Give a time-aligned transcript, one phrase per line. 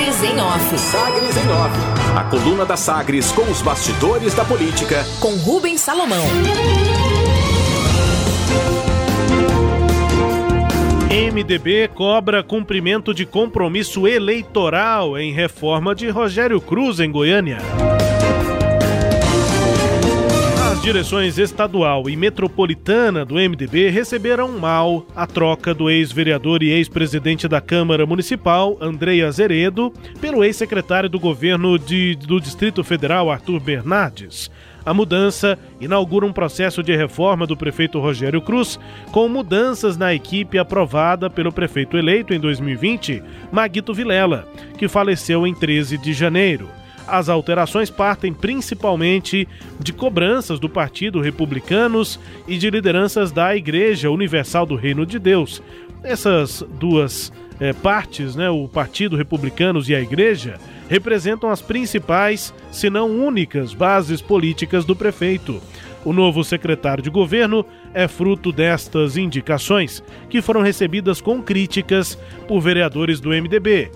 [0.00, 0.78] Sagres em Off.
[0.78, 2.16] Sagres em Off.
[2.16, 5.04] A coluna da Sagres com os bastidores da política.
[5.20, 6.24] Com Rubens Salomão.
[11.34, 17.58] MDB cobra cumprimento de compromisso eleitoral em reforma de Rogério Cruz em Goiânia.
[20.82, 27.60] Direções estadual e metropolitana do MDB receberam mal a troca do ex-vereador e ex-presidente da
[27.60, 34.50] Câmara Municipal, Andrei Azeredo, pelo ex-secretário do governo de, do Distrito Federal, Arthur Bernardes.
[34.84, 38.80] A mudança inaugura um processo de reforma do prefeito Rogério Cruz,
[39.12, 45.54] com mudanças na equipe aprovada pelo prefeito eleito em 2020, Maguito Vilela, que faleceu em
[45.54, 46.79] 13 de janeiro.
[47.06, 54.66] As alterações partem principalmente de cobranças do Partido Republicanos e de lideranças da Igreja Universal
[54.66, 55.62] do Reino de Deus.
[56.02, 62.88] Essas duas é, partes, né, o Partido Republicanos e a Igreja, representam as principais, se
[62.88, 65.60] não únicas, bases políticas do prefeito.
[66.02, 72.16] O novo secretário de governo é fruto destas indicações, que foram recebidas com críticas
[72.48, 73.90] por vereadores do MDB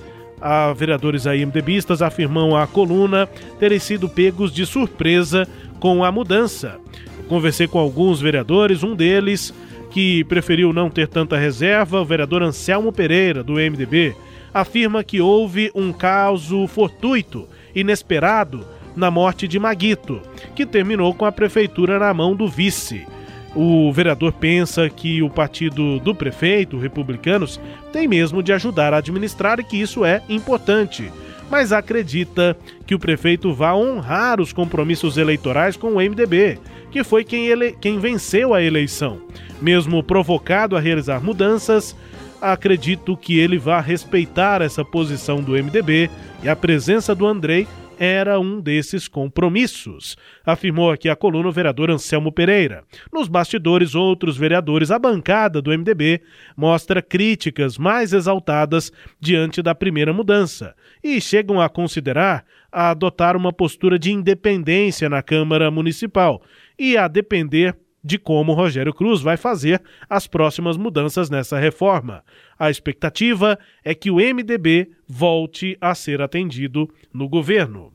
[0.44, 3.26] a vereadores aí MDBistas afirmam à coluna
[3.58, 5.48] terem sido pegos de surpresa
[5.80, 6.78] com a mudança.
[7.16, 9.54] Eu conversei com alguns vereadores, um deles
[9.90, 14.14] que preferiu não ter tanta reserva, o vereador Anselmo Pereira, do MDB,
[14.52, 20.20] afirma que houve um caso fortuito, inesperado, na morte de Maguito,
[20.54, 23.06] que terminou com a prefeitura na mão do vice.
[23.54, 27.60] O vereador pensa que o partido do prefeito, republicanos,
[27.92, 31.10] tem mesmo de ajudar a administrar e que isso é importante,
[31.48, 36.58] mas acredita que o prefeito vá honrar os compromissos eleitorais com o MDB,
[36.90, 39.20] que foi quem, ele, quem venceu a eleição.
[39.62, 41.94] Mesmo provocado a realizar mudanças,
[42.40, 46.10] acredito que ele vá respeitar essa posição do MDB
[46.42, 47.68] e a presença do Andrei
[47.98, 52.84] era um desses compromissos, afirmou aqui a coluna o vereador Anselmo Pereira.
[53.12, 56.20] Nos bastidores, outros vereadores, a bancada do MDB
[56.56, 63.52] mostra críticas mais exaltadas diante da primeira mudança e chegam a considerar a adotar uma
[63.52, 66.42] postura de independência na Câmara Municipal
[66.78, 72.22] e a depender de como Rogério Cruz vai fazer as próximas mudanças nessa reforma.
[72.58, 77.93] A expectativa é que o MDB volte a ser atendido no governo.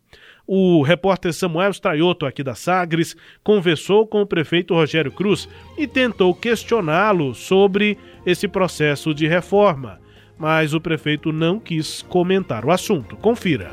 [0.51, 6.33] O repórter Samuel Straioto, aqui da Sagres, conversou com o prefeito Rogério Cruz e tentou
[6.33, 9.99] questioná-lo sobre esse processo de reforma,
[10.39, 13.15] mas o prefeito não quis comentar o assunto.
[13.15, 13.69] Confira.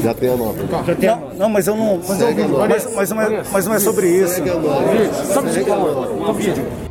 [0.00, 0.84] Já tem a nota.
[0.86, 1.34] Já tem a nota.
[1.34, 1.96] Não, mas eu não.
[1.98, 4.40] Mas, eu, mas, mas, não, é, mas não é sobre isso.
[6.24, 6.87] As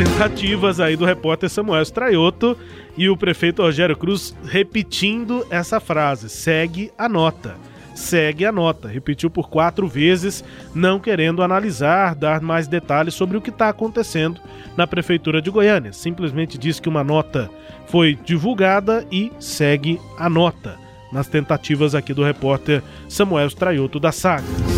[0.00, 2.56] tentativas aí do repórter Samuel Straioto
[2.96, 7.54] e o prefeito Rogério Cruz repetindo essa frase: segue a nota
[7.94, 8.88] segue a nota.
[8.88, 10.42] Repetiu por quatro vezes,
[10.74, 14.40] não querendo analisar, dar mais detalhes sobre o que está acontecendo
[14.74, 15.92] na Prefeitura de Goiânia.
[15.92, 17.50] Simplesmente diz que uma nota
[17.88, 20.78] foi divulgada e segue a nota.
[21.12, 24.69] Nas tentativas aqui do repórter Samuel Straioto da Saga.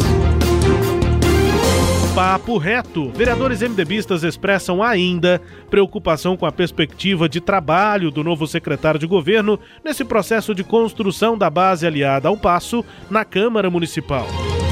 [2.14, 3.10] Papo reto.
[3.14, 5.40] Vereadores MDBistas expressam ainda
[5.70, 11.38] preocupação com a perspectiva de trabalho do novo secretário de governo nesse processo de construção
[11.38, 14.26] da base aliada ao Passo na Câmara Municipal.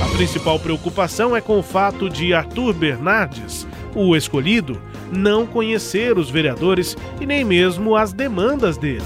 [0.05, 4.79] A principal preocupação é com o fato de Arthur Bernardes, o escolhido,
[5.11, 9.05] não conhecer os vereadores e nem mesmo as demandas deles.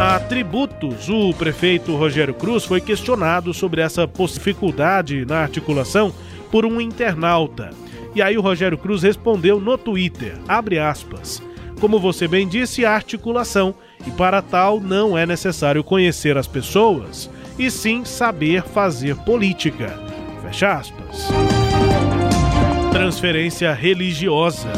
[0.00, 6.14] A tributos, o prefeito Rogério Cruz foi questionado sobre essa dificuldade na articulação
[6.50, 7.70] por um internauta.
[8.14, 11.42] E aí o Rogério Cruz respondeu no Twitter, abre aspas,
[11.80, 13.74] como você bem disse, articulação,
[14.06, 19.98] e para tal não é necessário conhecer as pessoas, e sim saber fazer política.
[20.42, 21.28] Fecha aspas.
[22.92, 24.68] Transferência religiosa.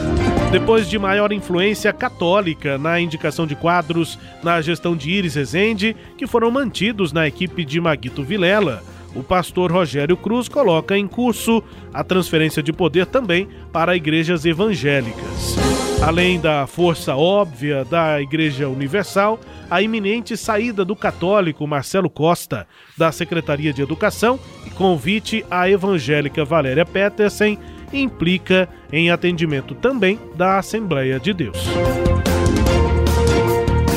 [0.50, 6.27] Depois de maior influência católica na indicação de quadros na gestão de Iris Rezende, que
[6.27, 8.83] foram mantidos na equipe de Maguito Vilela,
[9.15, 11.62] o pastor Rogério Cruz coloca em curso
[11.92, 15.57] a transferência de poder também para igrejas evangélicas.
[16.03, 19.39] Além da força óbvia da Igreja Universal,
[19.71, 22.66] a iminente saída do católico Marcelo Costa
[22.97, 27.59] da Secretaria de Educação e convite à evangélica Valéria Petersen
[27.92, 31.59] implica em atendimento também da Assembleia de Deus.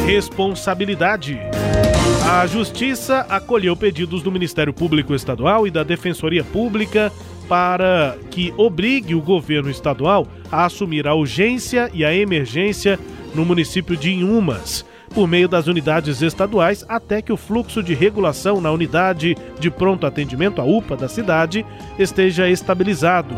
[0.05, 1.39] Responsabilidade.
[2.25, 7.11] A Justiça acolheu pedidos do Ministério Público Estadual e da Defensoria Pública
[7.49, 12.97] para que obrigue o governo estadual a assumir a urgência e a emergência
[13.35, 18.61] no município de Inhumas, por meio das unidades estaduais até que o fluxo de regulação
[18.61, 21.65] na unidade de pronto atendimento, a UPA da cidade,
[21.99, 23.35] esteja estabilizado.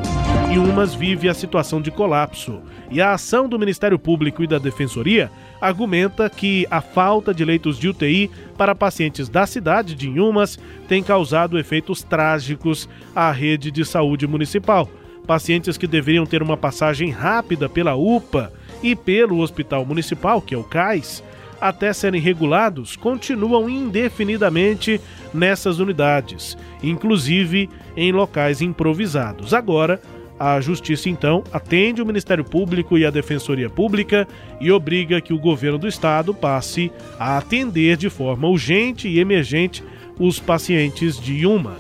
[0.53, 2.61] E Umas vive a situação de colapso.
[2.91, 7.77] E a ação do Ministério Público e da Defensoria argumenta que a falta de leitos
[7.77, 13.83] de UTI para pacientes da cidade de Inhumas tem causado efeitos trágicos à rede de
[13.85, 14.89] saúde municipal.
[15.25, 18.53] Pacientes que deveriam ter uma passagem rápida pela UPA
[18.83, 21.23] e pelo Hospital Municipal, que é o CAIS,
[21.59, 24.99] até serem regulados, continuam indefinidamente
[25.33, 29.53] nessas unidades, inclusive em locais improvisados.
[29.53, 29.99] Agora,
[30.39, 34.27] a Justiça, então, atende o Ministério Público e a Defensoria Pública
[34.59, 39.83] e obriga que o governo do estado passe a atender de forma urgente e emergente
[40.19, 41.77] os pacientes de UMAS.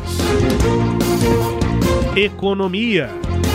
[2.15, 3.09] Economia.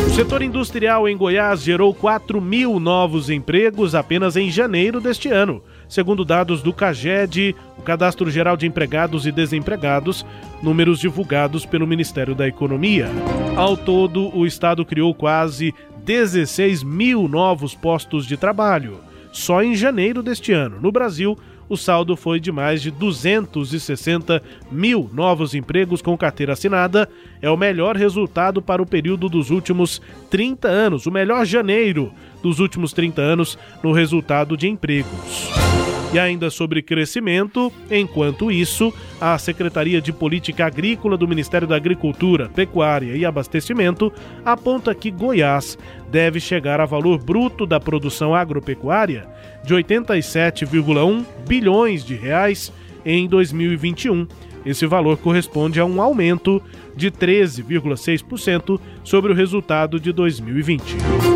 [0.07, 5.63] O setor industrial em Goiás gerou 4 mil novos empregos apenas em janeiro deste ano
[5.91, 10.25] segundo dados do CAGED, o Cadastro Geral de Empregados e Desempregados,
[10.63, 13.09] números divulgados pelo Ministério da Economia.
[13.57, 19.01] Ao todo, o Estado criou quase 16 mil novos postos de trabalho.
[19.33, 21.37] Só em janeiro deste ano, no Brasil,
[21.69, 24.43] o saldo foi de mais de 260
[24.73, 27.09] mil novos empregos com carteira assinada.
[27.41, 32.59] É o melhor resultado para o período dos últimos 30 anos, o melhor janeiro dos
[32.59, 35.70] últimos 30 anos no resultado de empregos.
[36.13, 42.49] E ainda sobre crescimento, enquanto isso, a Secretaria de Política Agrícola do Ministério da Agricultura,
[42.49, 44.13] Pecuária e Abastecimento
[44.45, 45.79] aponta que Goiás
[46.11, 49.29] deve chegar a valor bruto da produção agropecuária
[49.65, 52.73] de 87,1 bilhões de reais
[53.05, 54.27] em 2021.
[54.67, 56.61] Esse valor corresponde a um aumento
[56.97, 61.30] de 13,6% sobre o resultado de 2020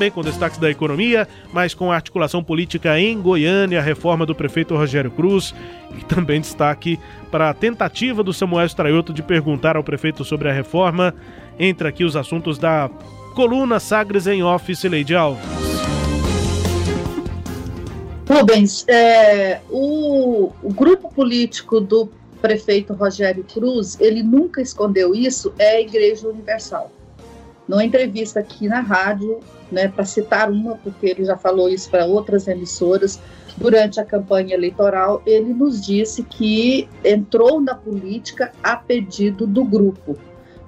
[0.00, 4.74] também com destaques da economia, mas com articulação política em Goiânia, a reforma do prefeito
[4.74, 5.54] Rogério Cruz
[5.94, 6.98] e também destaque
[7.30, 11.14] para a tentativa do Samuel Straioto de perguntar ao prefeito sobre a reforma.
[11.58, 12.88] Entre aqui os assuntos da
[13.34, 15.44] coluna Sagres em Office, Leide Alves.
[18.26, 22.08] Rubens, é, o, o grupo político do
[22.40, 26.90] prefeito Rogério Cruz, ele nunca escondeu isso, é a Igreja Universal.
[27.68, 32.06] Numa entrevista aqui na rádio, né, para citar uma, porque ele já falou isso para
[32.06, 33.20] outras emissoras,
[33.56, 40.16] durante a campanha eleitoral, ele nos disse que entrou na política a pedido do grupo.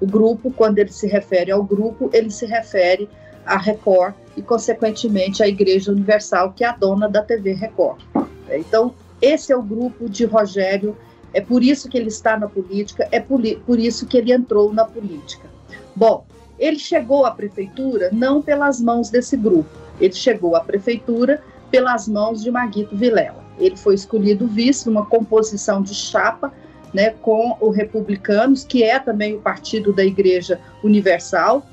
[0.01, 3.09] O grupo, quando ele se refere ao grupo, ele se refere
[3.47, 8.03] à Record e, consequentemente, à Igreja Universal, que é a dona da TV Record.
[8.51, 10.97] Então, esse é o grupo de Rogério,
[11.33, 14.73] é por isso que ele está na política, é por, por isso que ele entrou
[14.73, 15.49] na política.
[15.95, 16.27] Bom,
[16.59, 19.71] ele chegou à prefeitura não pelas mãos desse grupo,
[20.01, 23.43] ele chegou à prefeitura pelas mãos de Maguito Vilela.
[23.59, 26.53] Ele foi escolhido vice numa composição de chapa
[26.93, 31.67] né, com o Republicanos, que é também o partido da Igreja Universal,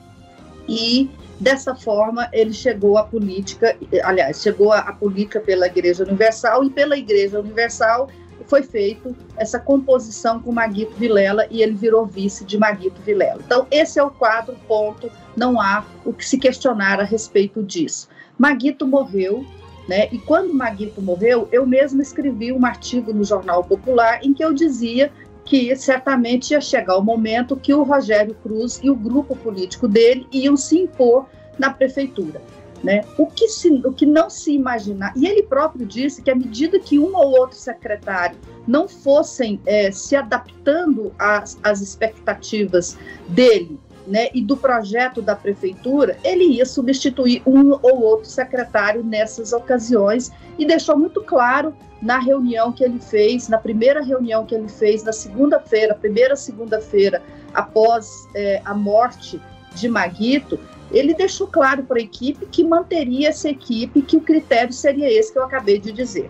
[0.67, 1.09] e
[1.39, 6.97] dessa forma ele chegou à política, aliás, chegou à política pela Igreja Universal e pela
[6.97, 8.09] Igreja Universal
[8.49, 13.39] foi feito essa composição com Maguito Vilela e ele virou vice de Maguito Vilela.
[13.45, 15.09] Então, esse é o quadro, ponto.
[15.37, 18.09] Não há o que se questionar a respeito disso.
[18.37, 19.45] Maguito morreu,
[19.87, 20.09] né?
[20.11, 24.51] E quando Maguito morreu, eu mesmo escrevi um artigo no Jornal Popular em que eu
[24.51, 25.11] dizia
[25.45, 30.27] que certamente ia chegar o momento que o Rogério Cruz e o grupo político dele
[30.31, 31.27] iam se impor
[31.57, 32.41] na prefeitura.
[32.83, 33.03] Né?
[33.17, 36.79] O, que se, o que não se imaginar, e ele próprio disse que à medida
[36.79, 44.29] que um ou outro secretário não fossem é, se adaptando às, às expectativas dele né,
[44.33, 50.65] e do projeto da prefeitura, ele ia substituir um ou outro secretário nessas ocasiões e
[50.65, 55.13] deixou muito claro na reunião que ele fez, na primeira reunião que ele fez, na
[55.13, 57.21] segunda-feira, primeira segunda-feira
[57.53, 59.39] após é, a morte
[59.75, 60.59] de Maguito,
[60.91, 65.31] ele deixou claro para a equipe que manteria essa equipe, que o critério seria esse
[65.31, 66.29] que eu acabei de dizer.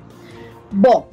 [0.72, 1.10] Bom,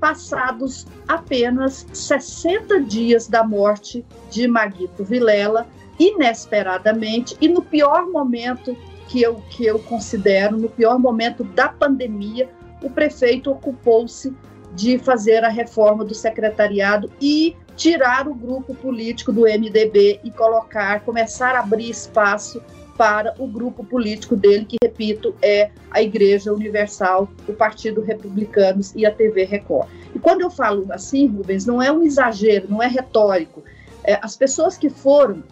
[0.00, 5.66] passados apenas 60 dias da morte de Maguito Vilela,
[5.98, 8.76] inesperadamente e no pior momento
[9.08, 12.50] que eu, que eu considero, no pior momento da pandemia,
[12.82, 14.34] o prefeito ocupou-se
[14.74, 21.00] de fazer a reforma do secretariado e tirar o grupo político do MDB e colocar,
[21.00, 22.62] começar a abrir espaço
[23.02, 29.04] para o grupo político dele, que, repito, é a Igreja Universal, o Partido Republicanos e
[29.04, 29.88] a TV Record.
[30.14, 33.64] E quando eu falo assim, Rubens, não é um exagero, não é retórico.
[34.04, 35.42] É, as pessoas que foram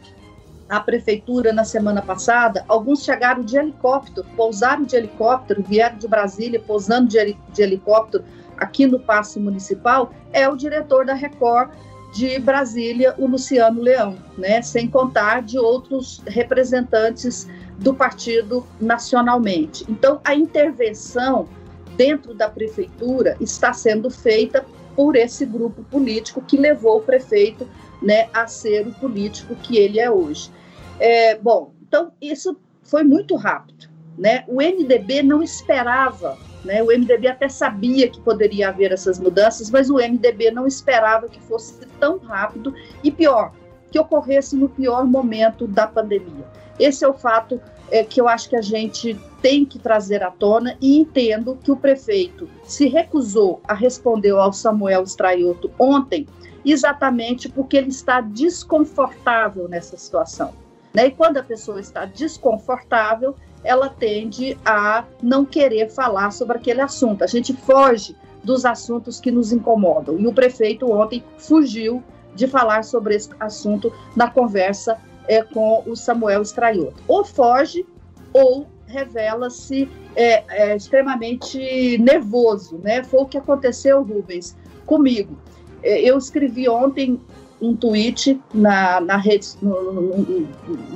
[0.69, 6.61] à prefeitura na semana passada, alguns chegaram de helicóptero, pousaram de helicóptero, vieram de Brasília
[6.61, 8.23] pousando de, de helicóptero
[8.59, 11.71] aqui no Paço Municipal, é o diretor da Record
[12.13, 14.63] de Brasília, o Luciano Leão, né?
[14.63, 17.49] sem contar de outros representantes
[17.79, 19.85] do partido nacionalmente.
[19.89, 21.49] Então, a intervenção
[21.97, 24.65] dentro da prefeitura está sendo feita
[24.97, 27.69] por esse grupo político que levou o prefeito
[28.03, 30.51] né, a ser o político que ele é hoje.
[30.99, 33.89] É, bom, então isso foi muito rápido.
[34.19, 34.45] Né?
[34.49, 36.83] O MDB não esperava, né?
[36.83, 41.41] o MDB até sabia que poderia haver essas mudanças, mas o MDB não esperava que
[41.41, 43.53] fosse tão rápido e pior,
[43.91, 46.45] que ocorresse no pior momento da pandemia.
[46.79, 50.31] Esse é o fato é, que eu acho que a gente tem que trazer à
[50.31, 56.27] tona e entendo que o prefeito se recusou a responder ao Samuel Straioto ontem,
[56.65, 60.53] exatamente porque ele está desconfortável nessa situação.
[60.93, 61.07] Né?
[61.07, 67.23] E quando a pessoa está desconfortável, ela tende a não querer falar sobre aquele assunto.
[67.23, 70.19] A gente foge dos assuntos que nos incomodam.
[70.19, 72.03] E o prefeito ontem fugiu
[72.35, 77.03] de falar sobre esse assunto na conversa é, com o Samuel Straioto.
[77.07, 77.87] Ou foge
[78.33, 83.05] ou revela-se é, é, extremamente nervoso, né?
[83.05, 84.57] Foi o que aconteceu, Rubens,
[84.87, 85.37] comigo.
[85.83, 87.21] É, eu escrevi ontem
[87.61, 90.03] um tweet na, na rede, no, no,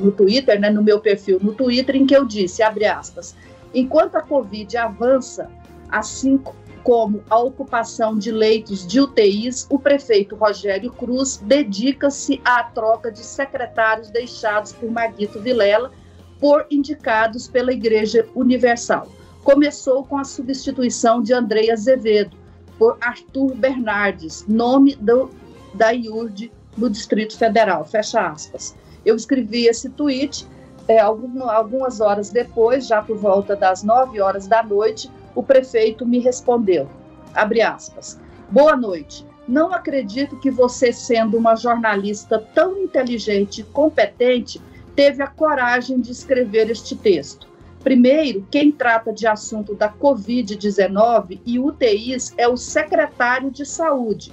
[0.01, 3.37] no, Twitter, né, no meu perfil no Twitter, em que eu disse, abre aspas,
[3.75, 5.51] enquanto a Covid avança,
[5.91, 6.41] assim
[6.83, 13.21] como a ocupação de leitos de UTIs, o prefeito Rogério Cruz dedica-se à troca de
[13.21, 15.91] secretários deixados por Maguito Vilela
[16.39, 19.09] por indicados pela Igreja Universal.
[19.43, 22.37] Começou com a substituição de Andrei Azevedo
[22.79, 25.31] por Arthur Bernardes, nome do,
[25.75, 28.75] da IURD no Distrito Federal, fecha aspas.
[29.05, 30.47] Eu escrevi esse tweet
[30.87, 36.19] é, algumas horas depois, já por volta das nove horas da noite, o prefeito me
[36.19, 36.89] respondeu,
[37.35, 44.61] abre aspas, boa noite, não acredito que você, sendo uma jornalista tão inteligente e competente,
[44.95, 47.49] teve a coragem de escrever este texto.
[47.83, 54.33] Primeiro, quem trata de assunto da Covid-19 e UTIs é o secretário de Saúde.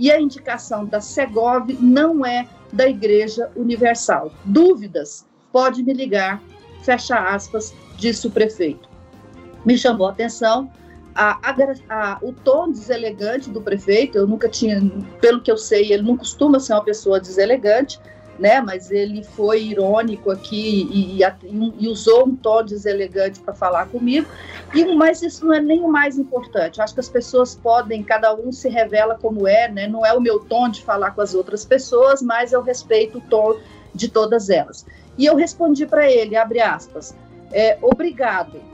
[0.00, 4.32] E a indicação da Segov não é da Igreja Universal.
[4.46, 5.26] Dúvidas?
[5.52, 6.42] Pode me ligar.
[6.82, 8.88] Fecha aspas, disse o prefeito.
[9.62, 10.72] Me chamou a atenção
[11.14, 11.54] a, a,
[11.90, 14.16] a, o tom deselegante do prefeito.
[14.16, 14.80] Eu nunca tinha,
[15.20, 18.00] pelo que eu sei, ele não costuma ser uma pessoa deselegante
[18.40, 18.60] né?
[18.60, 24.26] Mas ele foi irônico aqui e, e, e usou um tom deselegante para falar comigo.
[24.74, 26.78] E mas isso não é nem o mais importante.
[26.78, 29.86] Eu acho que as pessoas podem, cada um se revela como é, né?
[29.86, 33.20] Não é o meu tom de falar com as outras pessoas, mas eu respeito o
[33.20, 33.58] tom
[33.94, 34.86] de todas elas.
[35.18, 37.14] E eu respondi para ele, abre aspas,
[37.52, 38.69] é, obrigado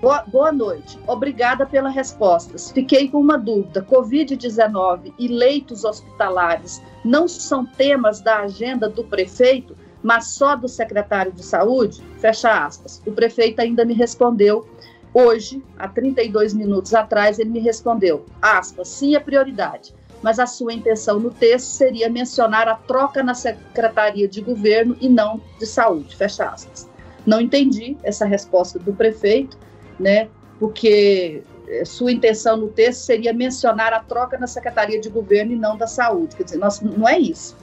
[0.00, 0.98] Boa, boa noite.
[1.06, 2.70] Obrigada pelas respostas.
[2.72, 3.82] Fiquei com uma dúvida.
[3.82, 11.32] Covid-19 e leitos hospitalares não são temas da agenda do prefeito, mas só do secretário
[11.32, 12.02] de saúde?
[12.18, 13.02] Fecha aspas.
[13.06, 14.66] O prefeito ainda me respondeu
[15.12, 19.92] hoje, há 32 minutos atrás, ele me respondeu, aspas, sim é prioridade,
[20.22, 25.08] mas a sua intenção no texto seria mencionar a troca na Secretaria de Governo e
[25.08, 26.88] não de Saúde, fecha aspas.
[27.26, 29.58] Não entendi essa resposta do prefeito,
[30.00, 30.28] né?
[30.58, 35.56] Porque eh, sua intenção no texto seria mencionar a troca na Secretaria de Governo e
[35.56, 36.34] não da Saúde.
[36.34, 37.56] Quer dizer, nós, não é isso.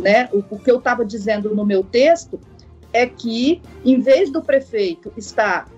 [0.00, 0.28] Né?
[0.32, 2.38] O, o que eu estava dizendo no meu texto
[2.92, 5.68] é que, em vez do prefeito estar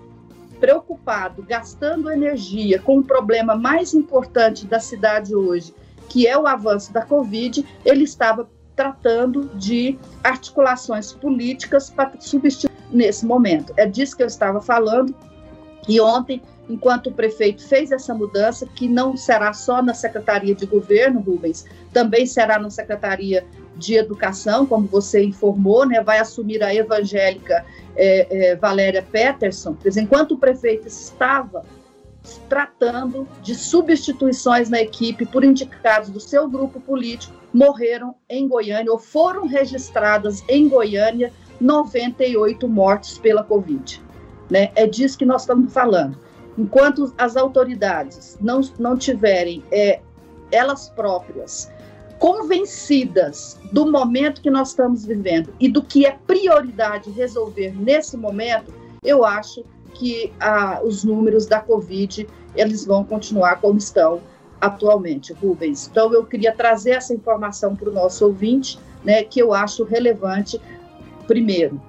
[0.59, 5.73] preocupado, gastando energia com o problema mais importante da cidade hoje,
[6.09, 13.25] que é o avanço da Covid, ele estava tratando de articulações políticas para substituir nesse
[13.25, 13.73] momento.
[13.77, 15.13] É disso que eu estava falando
[15.87, 20.65] e ontem, enquanto o prefeito fez essa mudança, que não será só na Secretaria de
[20.65, 23.45] Governo, Rubens, também será na Secretaria
[23.75, 29.75] de Educação, como você informou, né, vai assumir a evangélica é, é, Valéria Peterson.
[29.97, 31.63] Enquanto o prefeito estava
[32.47, 38.99] tratando de substituições na equipe por indicados do seu grupo político, morreram em Goiânia ou
[38.99, 44.01] foram registradas em Goiânia 98 mortes pela Covid.
[44.49, 44.71] Né?
[44.75, 46.17] É disso que nós estamos falando.
[46.57, 50.01] Enquanto as autoridades não, não tiverem é,
[50.51, 51.71] elas próprias
[52.17, 58.73] convencidas do momento que nós estamos vivendo e do que é prioridade resolver nesse momento,
[59.01, 59.63] eu acho
[59.93, 64.19] que ah, os números da Covid eles vão continuar como estão
[64.59, 65.87] atualmente, Rubens.
[65.89, 70.59] Então, eu queria trazer essa informação para o nosso ouvinte, né, que eu acho relevante
[71.29, 71.79] Primeiro,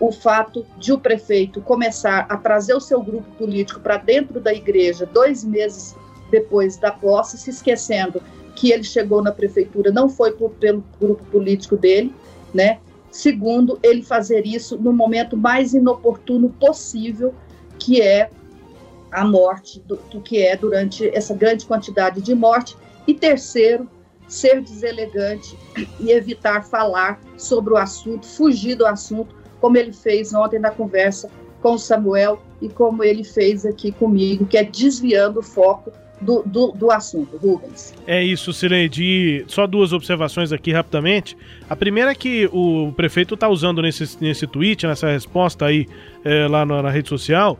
[0.00, 4.52] o fato de o prefeito começar a trazer o seu grupo político para dentro da
[4.52, 5.94] igreja dois meses
[6.30, 8.20] depois da posse, se esquecendo
[8.54, 12.14] que ele chegou na prefeitura não foi por, pelo grupo político dele,
[12.52, 12.78] né?
[13.10, 17.32] Segundo, ele fazer isso no momento mais inoportuno possível,
[17.78, 18.30] que é
[19.10, 22.76] a morte, do, do que é durante essa grande quantidade de morte.
[23.06, 23.88] E terceiro,
[24.26, 25.56] ser deselegante
[26.00, 31.30] e evitar falar sobre o assunto, fugir do assunto, como ele fez ontem na conversa
[31.62, 35.90] com o Samuel e como ele fez aqui comigo, que é desviando o foco
[36.20, 37.94] do, do, do, assunto, Rubens.
[38.06, 39.42] É isso, Cileide.
[39.48, 41.34] Só duas observações aqui rapidamente.
[41.66, 45.86] A primeira é que o prefeito está usando nesse, nesse tweet, nessa resposta aí
[46.22, 47.58] é, lá na, na, rede social,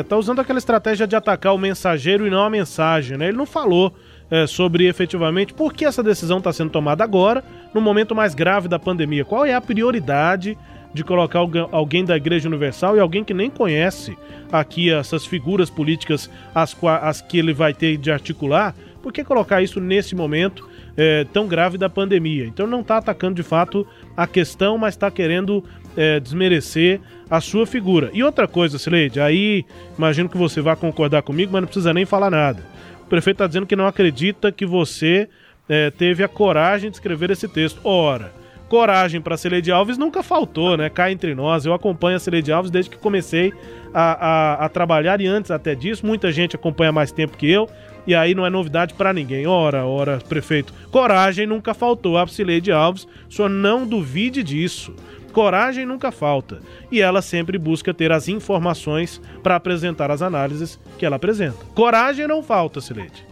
[0.00, 3.18] está é, usando aquela estratégia de atacar o mensageiro e não a mensagem.
[3.18, 3.28] Né?
[3.28, 3.94] Ele não falou
[4.30, 8.66] é, sobre efetivamente por que essa decisão está sendo tomada agora, no momento mais grave
[8.66, 9.26] da pandemia.
[9.26, 10.56] Qual é a prioridade
[10.94, 11.40] de colocar
[11.72, 14.16] alguém da Igreja Universal e alguém que nem conhece
[14.50, 19.60] aqui essas figuras políticas as, as que ele vai ter de articular, por que colocar
[19.60, 22.46] isso nesse momento é, tão grave da pandemia?
[22.46, 23.86] Então não está atacando de fato
[24.16, 25.64] a questão, mas está querendo
[25.96, 28.10] é, desmerecer a sua figura.
[28.14, 29.66] E outra coisa, Sileide, aí
[29.98, 32.64] imagino que você vai concordar comigo, mas não precisa nem falar nada.
[33.02, 35.28] O prefeito está dizendo que não acredita que você
[35.68, 37.80] é, teve a coragem de escrever esse texto.
[37.84, 38.32] Ora,
[38.74, 40.90] coragem para Celede Alves nunca faltou, né?
[40.90, 41.64] Cá entre nós.
[41.64, 43.52] Eu acompanho a Celede Alves desde que comecei
[43.94, 46.04] a, a, a, trabalhar e antes até disso.
[46.04, 47.70] Muita gente acompanha mais tempo que eu.
[48.04, 49.46] E aí não é novidade para ninguém.
[49.46, 50.74] Ora, ora, prefeito.
[50.90, 53.06] Coragem nunca faltou a Celede Alves.
[53.30, 54.92] Senhor não duvide disso.
[55.32, 56.58] Coragem nunca falta.
[56.90, 61.64] E ela sempre busca ter as informações para apresentar as análises que ela apresenta.
[61.76, 63.24] Coragem não falta, Celede.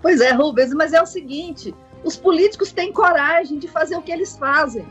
[0.00, 4.12] Pois é, Rubens, mas é o seguinte: os políticos têm coragem de fazer o que
[4.12, 4.86] eles fazem.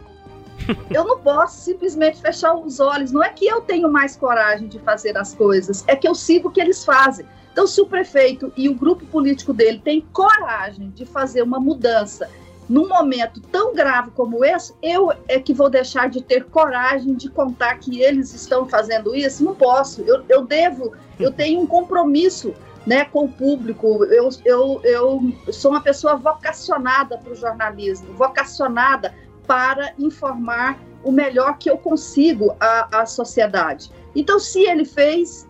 [0.89, 3.11] Eu não posso simplesmente fechar os olhos.
[3.11, 6.47] Não é que eu tenho mais coragem de fazer as coisas, é que eu sigo
[6.47, 7.25] o que eles fazem.
[7.51, 12.29] Então, se o prefeito e o grupo político dele têm coragem de fazer uma mudança
[12.67, 17.29] num momento tão grave como esse, eu é que vou deixar de ter coragem de
[17.29, 19.43] contar que eles estão fazendo isso?
[19.43, 20.01] Não posso.
[20.01, 22.53] Eu, eu devo, eu tenho um compromisso
[22.85, 24.03] né, com o público.
[24.05, 29.13] Eu, eu, eu sou uma pessoa vocacionada para o jornalismo, vocacionada
[29.47, 33.91] para informar o melhor que eu consigo à, à sociedade.
[34.15, 35.47] Então, se ele fez,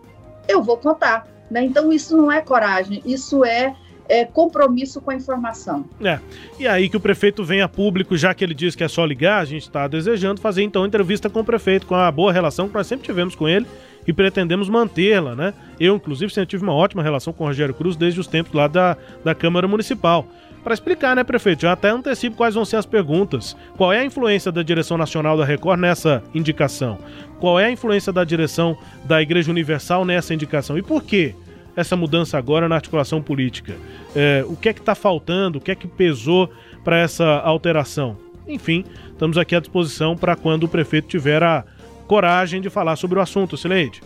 [0.48, 1.28] eu vou contar.
[1.50, 1.64] Né?
[1.64, 3.74] Então, isso não é coragem, isso é
[4.08, 5.84] é, compromisso com a informação.
[6.02, 6.18] É.
[6.58, 9.04] E aí que o prefeito vem a público, já que ele diz que é só
[9.04, 12.68] ligar, a gente está desejando fazer então entrevista com o prefeito, com a boa relação
[12.68, 13.66] que nós sempre tivemos com ele
[14.06, 15.54] e pretendemos mantê-la, né?
[15.78, 18.68] Eu, inclusive, sempre tive uma ótima relação com o Rogério Cruz desde os tempos lá
[18.68, 20.26] da, da Câmara Municipal.
[20.62, 21.62] Para explicar, né, prefeito?
[21.62, 23.54] Já até antecipo quais vão ser as perguntas.
[23.76, 26.98] Qual é a influência da direção nacional da Record nessa indicação?
[27.38, 30.78] Qual é a influência da direção da Igreja Universal nessa indicação?
[30.78, 31.34] E por quê?
[31.76, 33.74] essa mudança agora na articulação política?
[34.14, 35.58] É, o que é que está faltando?
[35.58, 36.50] O que é que pesou
[36.82, 38.16] para essa alteração?
[38.46, 41.64] Enfim, estamos aqui à disposição para quando o prefeito tiver a,
[42.06, 44.02] coragem de falar sobre o assunto, Sileide.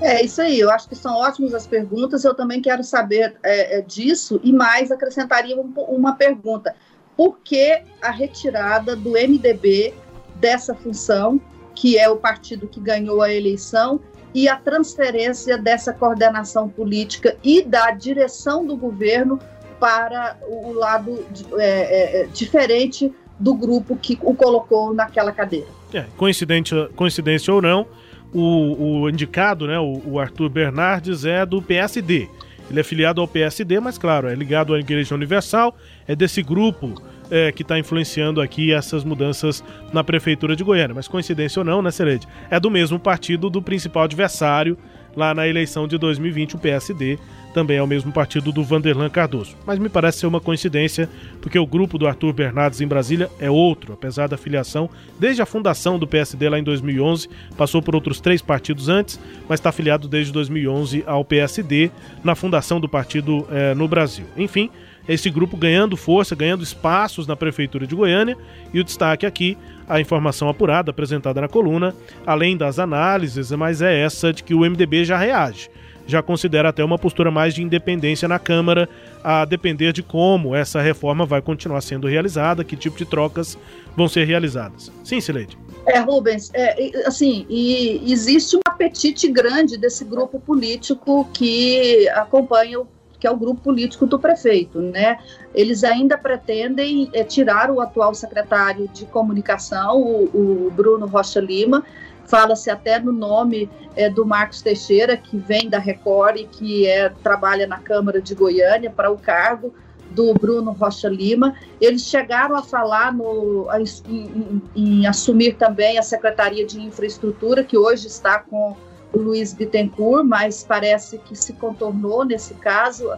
[0.00, 2.24] É isso aí, eu acho que são ótimas as perguntas.
[2.24, 6.74] Eu também quero saber é, é disso e mais acrescentaria um, uma pergunta:
[7.16, 9.94] por que a retirada do MDB
[10.34, 11.40] dessa função,
[11.74, 14.00] que é o partido que ganhou a eleição,
[14.34, 19.40] e a transferência dessa coordenação política e da direção do governo
[19.80, 25.68] para o lado é, é, é diferente do grupo que o colocou naquela cadeira?
[25.92, 27.86] É, coincidência, coincidência ou não,
[28.32, 32.28] o, o indicado, né, o, o, Arthur Bernardes, é do PSD.
[32.68, 37.00] Ele é filiado ao PSD, mas claro, é ligado à Igreja Universal, é desse grupo
[37.30, 40.94] é, que está influenciando aqui essas mudanças na Prefeitura de Goiânia.
[40.94, 42.26] Mas coincidência ou não, né, Serede?
[42.50, 44.76] É do mesmo partido do principal adversário
[45.14, 47.18] lá na eleição de 2020, o PSD
[47.56, 49.56] também é o mesmo partido do Vanderlan Cardoso.
[49.64, 51.08] Mas me parece ser uma coincidência,
[51.40, 55.46] porque o grupo do Arthur Bernardes em Brasília é outro, apesar da filiação desde a
[55.46, 60.06] fundação do PSD lá em 2011, passou por outros três partidos antes, mas está afiliado
[60.06, 61.90] desde 2011 ao PSD,
[62.22, 64.26] na fundação do partido é, no Brasil.
[64.36, 64.68] Enfim,
[65.08, 68.36] esse grupo ganhando força, ganhando espaços na Prefeitura de Goiânia,
[68.74, 69.56] e o destaque aqui,
[69.88, 71.94] a informação apurada apresentada na coluna,
[72.26, 75.70] além das análises, mas é essa de que o MDB já reage
[76.06, 78.88] já considera até uma postura mais de independência na Câmara,
[79.22, 83.58] a depender de como essa reforma vai continuar sendo realizada, que tipo de trocas
[83.96, 84.92] vão ser realizadas.
[85.02, 85.58] Sim, Sileide.
[85.86, 92.88] É, Rubens, é, assim, e existe um apetite grande desse grupo político que acompanha o
[93.18, 95.18] que é o grupo político do prefeito, né?
[95.54, 101.84] Eles ainda pretendem é, tirar o atual secretário de comunicação, o, o Bruno Rocha Lima.
[102.26, 107.08] Fala-se até no nome é, do Marcos Teixeira, que vem da Record e que é,
[107.22, 109.72] trabalha na Câmara de Goiânia para o cargo
[110.10, 111.54] do Bruno Rocha Lima.
[111.80, 117.64] Eles chegaram a falar no, a, em, em, em, assumir também a Secretaria de Infraestrutura,
[117.64, 118.76] que hoje está com
[119.12, 123.10] o Luiz Bittencourt, mas parece que se contornou nesse caso.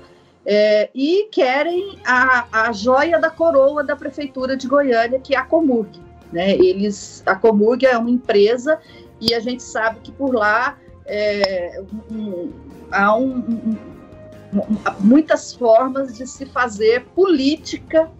[0.47, 5.45] É, e querem a, a joia da coroa da Prefeitura de Goiânia, que é a
[5.45, 6.08] Comurg.
[6.33, 6.53] Né?
[6.53, 8.79] Eles, a Comurg é uma empresa
[9.21, 12.53] e a gente sabe que por lá é, um,
[12.91, 13.77] há um,
[15.01, 18.11] muitas formas de se fazer política,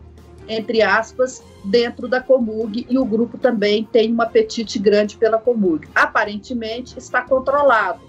[0.49, 5.87] entre aspas, dentro da Comurg, e o grupo também tem um apetite grande pela Comurg.
[5.95, 8.01] Aparentemente está controlado,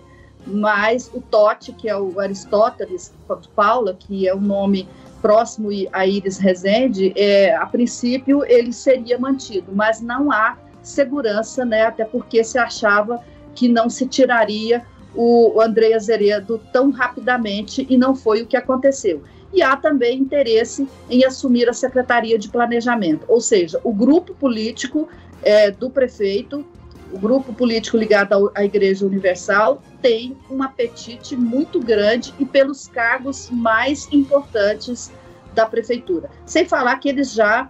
[0.47, 3.13] mas o Totti, que é o Aristóteles
[3.55, 4.87] Paula, que é um nome
[5.21, 11.83] próximo a Iris Rezende, é, a princípio ele seria mantido, mas não há segurança, né,
[11.83, 13.21] até porque se achava
[13.53, 19.23] que não se tiraria o André Azeredo tão rapidamente e não foi o que aconteceu.
[19.51, 25.09] E há também interesse em assumir a Secretaria de Planejamento, ou seja, o grupo político
[25.41, 26.65] é, do prefeito,
[27.11, 33.49] o grupo político ligado à Igreja Universal, tem um apetite muito grande e pelos cargos
[33.49, 35.11] mais importantes
[35.53, 36.29] da prefeitura.
[36.45, 37.69] Sem falar que eles já